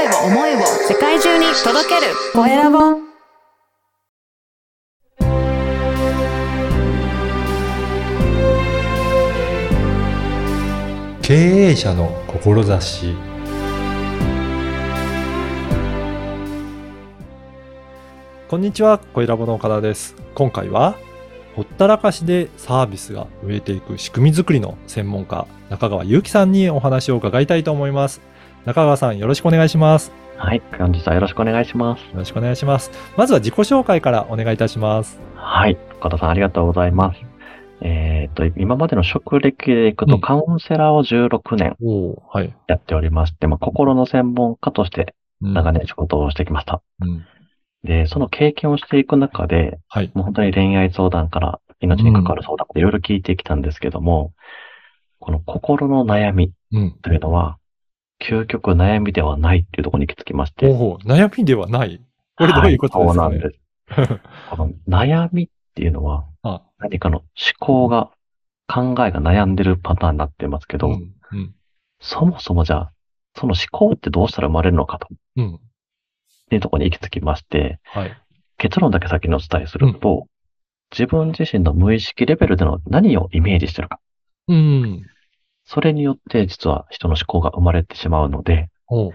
[0.00, 2.78] 声を、思いを世界中に届けるコエラボ。
[11.20, 13.14] 経営者の志
[18.48, 20.16] こんにちは、小ラボの岡田です。
[20.34, 20.96] 今回は、
[21.54, 28.29] ほったらかしでサービスが増えていく仕組み作りの専門家、中川祐樹さんにお話を伺いたいと思います。
[28.66, 30.12] 中川さん、よろしくお願いします。
[30.36, 30.62] はい。
[30.78, 32.00] 本日はよろしくお願いします。
[32.00, 32.90] よろしくお願いします。
[33.16, 35.18] まずは自己紹介からお願いいたします。
[35.34, 35.78] はい。
[35.98, 37.20] 岡田さん、ありがとうございます。
[37.80, 41.74] えっ、と、今までの職歴でいくと、うんカウンセラーを16年。
[42.66, 46.82] やっておりまして、まあ、心の専門家としてうん長年仕事をしてきました。
[47.00, 47.24] うん。
[47.82, 50.10] で、その経験をしていく中で、はい。
[50.14, 54.34] もう本当に恋愛相談から命に関わる相談いろいろ聞いてきたんですけども、
[55.18, 56.92] この心の悩みうん。
[57.02, 57.56] というのは、
[58.20, 60.66] 究極悩みではないっていうところに行き着きまして。
[60.66, 62.00] おお悩みではない。
[62.36, 63.38] これどういうことですかね？
[63.38, 63.48] はいそ
[63.92, 64.20] うなんです。
[64.50, 67.26] この悩みっていうのは、あ、何かの思
[67.58, 68.10] 考が、
[68.72, 71.14] 考えが悩んでるパターンになってますけど、うん。
[71.32, 71.54] うん。
[71.98, 72.92] そもそもじゃあ、
[73.34, 75.60] その思考ってどうしたら生まれるのかとうん。
[76.52, 78.16] いうところに行き着きまして、はい。
[78.58, 80.26] 結論だけ先にお伝えすると、
[80.92, 83.98] 自分自身の無意識レベルでの何をイメージしてるか。
[84.48, 85.09] うん。
[85.72, 89.12] それによって実は人の思考が生まれてしまうので、こ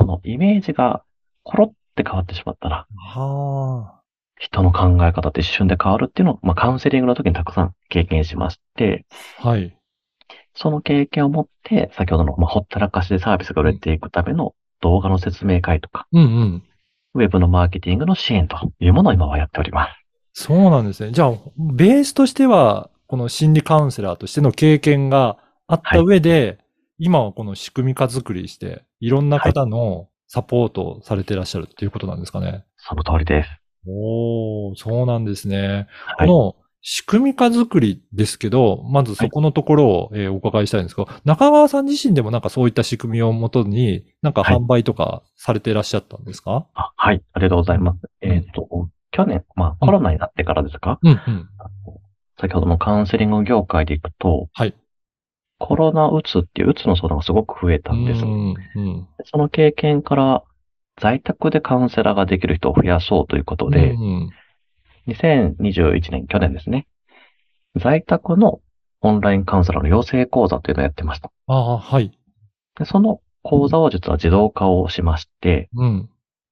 [0.00, 1.04] のイメージが
[1.42, 4.00] コロって変わってしまったら、は
[4.38, 9.04] 人の考え方って一瞬で変わるっていうのを、まあ、カウンセリングの時にたくさん経験しまして、
[9.42, 9.50] あ。
[9.50, 9.76] はい。
[10.54, 16.62] その経験を持って、先ほどの、まあ、ほったらかしでサービスが売れていくための動画の説明会とか、うんうん。
[17.14, 19.88] ウェブのマーケティングの支援というものを今はやっておりま
[20.32, 20.44] す。
[20.46, 21.12] そうなんですね。
[21.12, 25.36] じゃあ、ベースとしては、この心理カウンセラーとしての経験が
[25.74, 26.58] あった上で、
[26.98, 32.64] 今はこの仕組み化作りして、いろんな方のサポートをされていらっしゃるっていうことなんですかね。
[32.76, 33.48] その通りです。
[33.86, 35.86] おー、そうなんですね。
[36.16, 36.28] はい。
[36.28, 47.22] この仕組み化作りですけど、まずそこのところを、えーお伺いしたいんですけど、中川さん自身でもなんかそういった仕組みをもとに、なんかはい販売とかされていらっしゃったんですか、あはい。
[47.32, 48.00] ありがとうございます。
[48.20, 51.48] えっ、と、去年、まあ、コロナになってからですか、うん、うん。
[51.58, 52.00] あの
[52.38, 54.74] 先ほどのカウンセリング業界でいくと、はい。
[55.58, 58.22] コロナうつっていううつの相談がすごく増えたんです。
[58.22, 59.08] うん、うん。
[59.24, 60.42] その経験から、
[61.00, 64.30] 在宅でカウンセラーができる人を増やそうということで、うん
[65.06, 66.86] 2021年、去年ですね。
[67.76, 68.60] 在宅の
[69.00, 71.30] オンラインカウンセラーの養成講座というのをやってました。
[71.46, 72.18] ああ、はい。
[72.78, 76.08] でその講座を実は自動化をしまして、うん。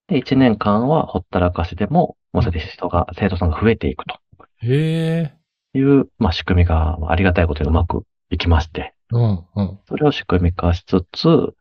[0.09, 4.19] で、1年間はほったらかしでも、もうそれで人が、生徒さんが増えていくと
[4.59, 5.33] へえ。
[5.75, 9.79] いう、まあ、仕組みがまあありがたいことにうまくいきまして、うん、うん。
[9.87, 11.55] それを仕組み化しつつ、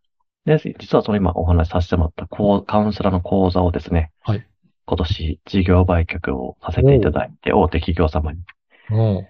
[0.46, 2.28] で、実はその今お話しさせてもらった
[2.66, 4.48] カウンセラーの講座をですね、はい。
[4.86, 8.40] 今年事業売却をさせていただいて、大手企業様に。
[8.90, 9.28] うん。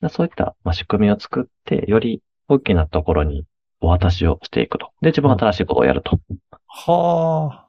[0.00, 3.44] でそういった、まあ、仕組みを作って、より大きなところに
[3.80, 4.90] お渡しをしていくと。
[5.02, 6.18] で、自分は新しいことをやると
[6.66, 7.68] はあ。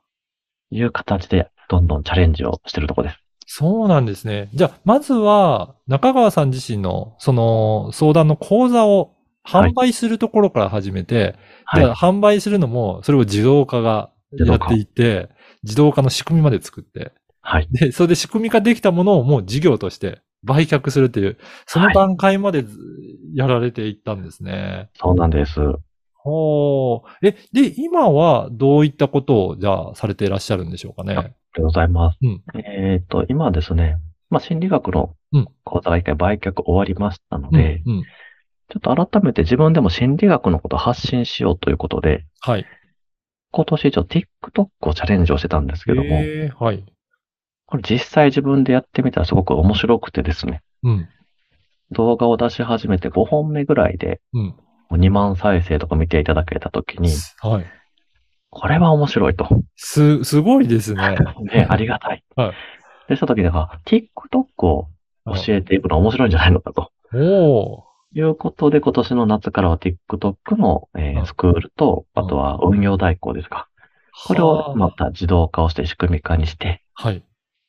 [0.72, 3.20] いう形で、どんどんチャレンジをしているところです。
[3.52, 4.48] そうなんですね。
[4.54, 11.96] じゃあ、まずは、中川さん自身の、その、相談の講座を販売するところから始めて、はいじゃあ、。
[11.96, 15.30] 販売するのも、それを自動化がやっていって、
[15.64, 17.12] 自動化の仕組みまで作って、
[17.42, 17.68] はい。
[17.72, 22.78] で、それで仕組み化できたものをもう事業として売却するっていう、そのはい段階までず
[23.34, 24.92] やられていったんですね。
[24.94, 25.60] そうなんです。
[26.30, 27.28] ほう。
[27.28, 31.16] え、で、今はどういったことを、じゃあ、されていらっしゃるんでしょうかね？
[31.16, 32.18] ありがとうございます。
[32.22, 33.98] うんえっ、と、今はですね、
[34.30, 38.04] まあ、心理学のうん講座が一回売却終わりましたので、うん、うん。
[38.04, 42.66] ちょっと改めて自分でも心理学のことを発信しようということで、はい。
[43.52, 46.86] 今年一応 TikTok をチャレンジをしてたんですけども、えー、はい。
[47.66, 51.10] これ実際自分でやってみたらすごく面白くてですね、うん、
[51.92, 54.56] 動画を出し始めて5本目ぐらいで、うん。
[54.90, 57.10] もう2万再生とか見ていただけたときに、
[57.42, 57.66] はい。
[58.50, 59.48] これは面白いと。
[59.76, 61.16] す、すごいですね。
[61.54, 62.24] ね、ありがたい。
[62.36, 62.54] はい
[63.10, 64.88] で、したときには、TikTok を
[65.26, 66.92] 教えていくのは面白いんじゃないのかと。
[67.12, 67.90] おー。
[68.14, 73.68] いうことで、今年の夏からは TikTok の、えーうんスクールと、あとは運用代行ですか。
[74.28, 77.24] これをまた自動化をして仕組み化にして、はい。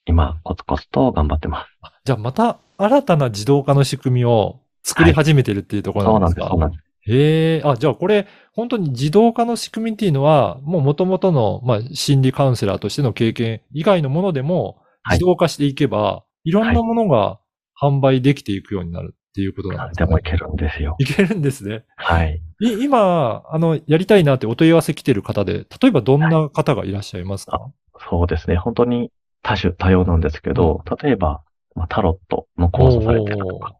[0.05, 1.69] 今、コツコツと頑張ってます。
[2.05, 6.84] じゃあまた新たな自動化の仕組みを作り始めてるっていうところなでそうなんんですす、か、そうなんです。
[7.10, 17.40] へえ、あ、じゃあこれ、本当に自動化の仕組みっていうのは、もう元々の、まあ、心理カウンセラーとしての経験以外のものでも、はい自動化していけば、いろんなものが
[17.80, 20.06] 販売できていくようになるっていうことなんですね。
[20.06, 20.96] でもいけるんですよ。
[20.98, 21.84] いけるんですね。
[21.96, 22.42] はい。
[22.60, 27.70] い今、あの、やりたいなってお問い合わせ来てる方で、例えばどんな方がいらっしゃいますか、
[28.10, 28.56] そうですね。
[28.56, 29.10] 本当に
[29.42, 31.42] 多種多様なんですけど、例えば、
[31.74, 33.76] まあ、タロットの講座されてるとか、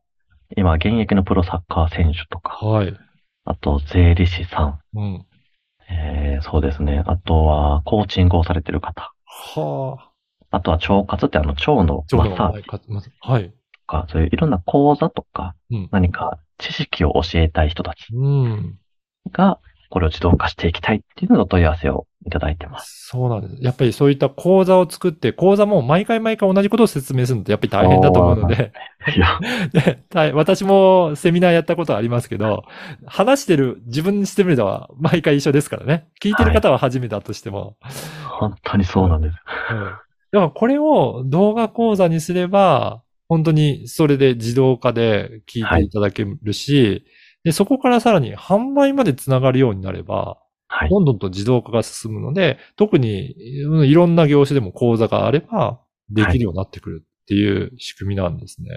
[0.57, 2.97] 今、現役のプロサッカー選手とか、はい。
[3.51, 5.27] あと、税理士さん、うん。
[5.89, 7.03] えー、そうですね。
[7.05, 10.57] あとは、コーチングをされてる方、はあ。
[10.57, 13.51] あとは腸活ってあの、腸のマッサージはい。
[13.51, 13.55] と
[13.89, 18.79] か、そういういろんな講座とか、うん何か知識を教えたい人たちうん。
[19.33, 19.59] が、
[19.89, 23.07] これを自動化していきたいっていうのでお問い合わせをいただいてます。
[23.09, 23.63] そうなんです。
[23.63, 28.73] やっぱりそういった講座を作って、講座も毎回毎回同じことを説明するのってやっぱり大変だと思うので、
[29.17, 29.39] いや、
[29.73, 32.65] で大私もセミナーやったことありますけど、
[33.07, 36.09] 話してる自分にしてみれば毎回一緒ですからね。
[36.23, 37.77] 聞いてる方は初めてだとしても。
[38.39, 39.37] 本当にそうなんです。
[39.71, 39.79] うん。
[39.79, 40.01] だか
[40.33, 47.05] らこれを動画講座にすれば、本当にそれで自動化で聞いていただけるし、
[47.45, 50.39] で、そこからさらに販売までつながるようになれば、
[50.73, 50.89] はい。
[50.89, 53.35] どんどんと自動化が進むので、特に
[53.67, 55.81] うんいろんな業種でも講座があれば、
[56.11, 58.69] できるようになってくるっていう仕組みなんですね。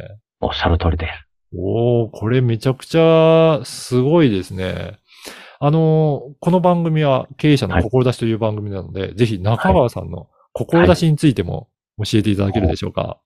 [0.42, 1.12] おっしゃる通りです。
[1.56, 4.98] おー、これめちゃくちゃすごいですね。
[5.60, 11.69] あの、この番組は経営者の志という番組なので、ぜひ中川さんの志についても
[12.04, 13.19] 教えていただけるでしょうか。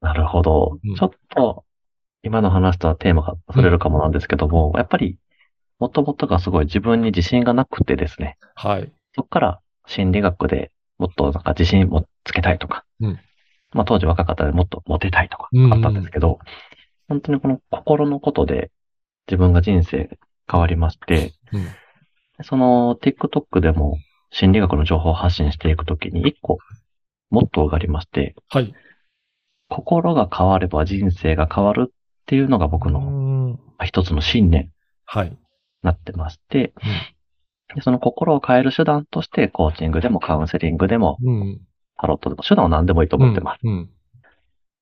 [0.00, 0.78] なるほど。
[0.82, 1.64] うんちょっと、
[2.22, 5.18] 今の話とはテーマがそれるかもなんですけども、やっぱり、
[5.78, 8.92] もともとがすごい自分に自信がなくてですね、はい。
[9.14, 13.20] そこから心理学でもっとなんか自信をつけたいとか、うん。
[13.72, 15.72] まあ当時若かったのでもっとモテたいとかうんうん。
[15.72, 16.38] あったんですけど、
[17.08, 18.70] 本当にこの心のことで
[19.26, 20.18] 自分が人生
[20.50, 22.44] 変わりまして、うん。
[22.44, 23.98] その TikTok でも
[24.30, 26.58] 心理学の情報を発信していくときに一個
[27.30, 28.72] モットーがありまして、はい。
[29.68, 31.92] 心が変われば人生が変わるっ
[32.26, 34.62] ていうのが僕うの一つの信念。
[34.62, 34.70] に
[35.06, 35.36] はい。
[35.84, 36.72] なってまして、
[37.74, 41.60] でその心を変える手段としてコーチングでもカウンセリングでもうん。
[41.96, 43.60] タロットでも手段は何でもいいと思ってます。
[43.64, 43.90] うん。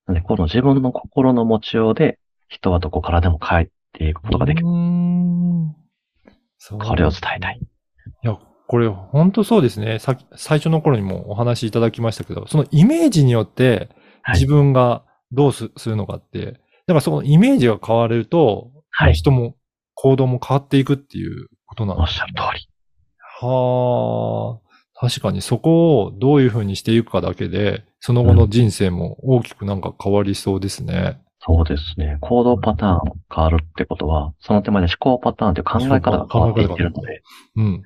[0.06, 2.18] なので、この自分の心の持ちようで
[2.48, 4.66] 人はどこからでも変えていくことができる。
[4.66, 4.72] こ
[6.96, 7.60] れを伝えたい。
[7.60, 9.98] いや、これ本当そうですね。
[9.98, 13.90] さ最初の頃にもお話しいただきましたけど、そのイメージによって
[14.22, 16.52] はい自分がどうすするのかって、だ
[16.88, 19.56] からそのイメージが変われると、はい人も
[20.02, 22.68] 行動も変わっていくっていうことなんおっですしゃる通り。
[23.40, 24.98] はあ。
[24.98, 31.20] 確かにそこをどういうふうにしていくかだけで、その後の人生も大きくなんか変わりそうですね。
[31.38, 32.18] そうですね。
[32.20, 33.00] 行動パターン
[33.32, 37.22] 変わるってことは、その手前で思考パターンという考え方が変わっていってるので、
[37.54, 37.82] うん。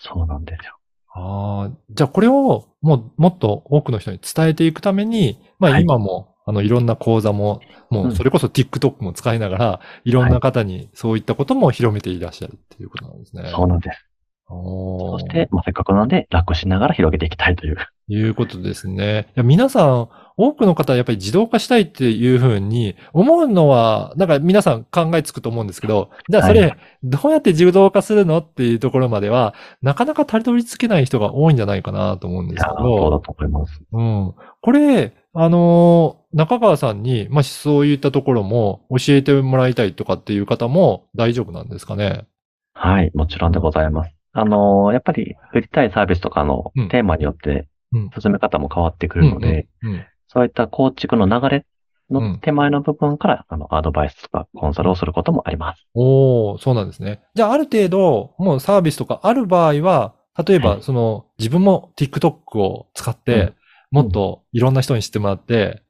[0.00, 0.76] そうなんですよ。
[1.14, 7.60] ああ、じゃあこれをもうもっと多くの人に伝えていくために、まあはい今も、あのいろんな講座も、
[7.90, 13.50] もうそれこそ TikTok も使いながら、いろんな方にそういったことも広めていらっしゃるっていうことなんですね。
[13.54, 14.06] そうなんです。
[14.50, 17.76] そして、まあ、せっかくなので楽しながら広げていきたいという。
[18.08, 19.28] いうことですね。
[19.28, 33.80] いや皆さん、多くの方はやっぱり自動化したいっていうふうに思うのは、なんか皆さん考えつくと思うんですけど、じゃあそはれ、どうやって自動化するのっていうところまでは、なかなかたどり着けない人が多いんじゃないかなと思うんですけいやー、そうだど、と思います。
[33.92, 34.34] うん。
[34.60, 42.28] これ、あのー中川さんに、まあ、そういったところも教えてもらいたいとかっていう方も大丈夫なんですかね？
[42.72, 44.14] はい、もちろんでございます。
[44.32, 51.66] あのーやっぱり売りたいサービスとかのうんテーマによってうん進め方も変わってくるので、うんうんそういった構築の流れ
[52.08, 55.86] うんの手前の部分から、あの、アドバイスとかコンサルをすることもあります。
[55.94, 57.20] おー、そうなんですね。
[57.34, 63.54] じゃあ、ある程度、もうサービスとかある場合は、例えば、はいその、自分も TikTok を使って、うん
[63.90, 65.82] もっといろんな人に知ってもらって、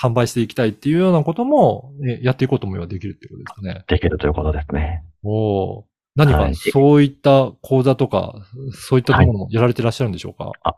[0.00, 3.84] 販売していきたいっていうようなことも、えやっていこうと思えばできるっていうことですかね。
[3.88, 5.04] できるということですね。
[5.24, 5.84] おー
[6.14, 8.34] 何かはいそういった講座とか、
[8.72, 10.76] そういったところもやられてらっしゃるんでしょうか、あ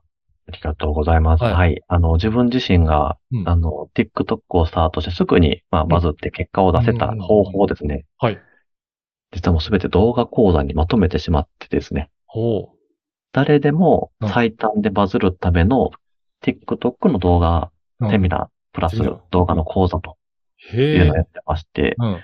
[0.51, 1.45] りがとうございます。
[1.45, 1.83] はいはい。
[1.89, 8.05] あの、自分自身が、うんあの、TikTok をスタートしてすぐに、まあ、バズって結果を出せた方法ですね。
[8.19, 8.39] はい。
[9.33, 12.11] 実はもうすべて動画講座にまとめてしまってですね。
[12.27, 12.71] ほ
[13.33, 15.91] 誰でもうん最短でバズるための
[16.43, 17.71] TikTok の動画
[18.11, 18.97] セミナープラス
[19.31, 20.17] 動画の講座と
[20.73, 21.23] いうのをや。
[21.23, 22.21] ってまして、うん。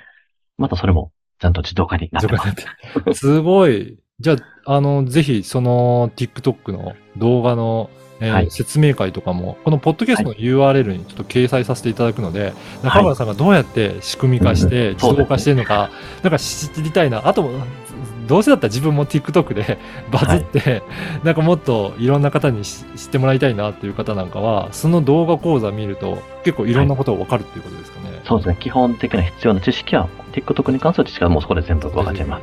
[0.58, 3.18] またそれもちゃんと自動化になってます。
[3.18, 3.98] すごい。
[4.18, 15.90] じゃあ、あの、ぜひ、その、TikTok の動画の、えーはい説明会とかも、このポッドキャストの URL にちょっと掲載させていただくので、中村さんがどうやって仕組み化して、うん自動化してるのか、
[16.22, 17.28] なんか知りたいな。
[17.28, 17.50] あと、
[18.26, 19.78] どうせだったら自分も TikTok で
[20.10, 20.82] バズって、
[21.24, 28.20] なんかもっといろんな方にし知ってもらいたいなっていう方なんかは、その動画講座見ると結構いろんなことがわかるっていうことですかね。
[28.24, 28.56] そうですね。
[28.60, 32.42] 基本的な必要な知識は、TikTok に関する知識はもうそこで全部分かっちゃいます。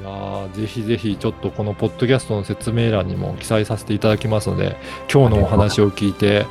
[0.00, 4.76] いやーぜひぜひちょっとこのポッドキャストの説明欄にも記載させていただきますので
[5.12, 6.46] 今日のお話を聞いて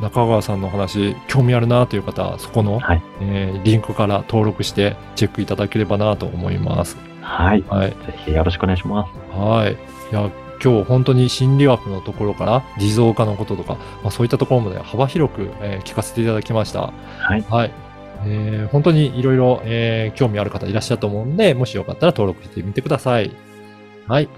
[0.00, 7.09] 中川さんのお話興味あるなという方はそこの、はいえーリンクから登録してチェックいただければなと思います。
[7.30, 7.64] はい。
[7.68, 9.36] はい、ぜひよろしくお願いします。
[9.36, 9.72] はい。
[9.72, 9.76] い
[10.14, 10.30] や
[10.62, 16.92] 今日本当に心理学のところから持続化のこととか、まあ、そういったところまで幅広く、えー聞かせていただきました。
[17.18, 17.44] はい。
[17.48, 17.70] はい。
[18.26, 23.30] えー本当にいろいろ、えー興味ある方いらっしゃると思うんで、もしよかったら登録してみてください。
[24.08, 24.28] はい。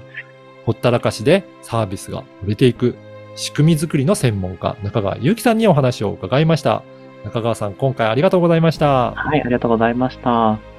[0.67, 2.95] ほったらかしでサービスが売れていく
[3.35, 6.85] 仕組み作りの専門家、中川祐樹さんにお話を伺いました。
[7.25, 9.13] 中川さん、今回ありがとうございました。
[9.13, 10.72] はい、ありがとうございました。